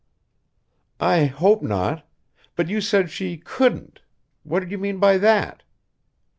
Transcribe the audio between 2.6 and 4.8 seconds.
you said she couldn't. What did you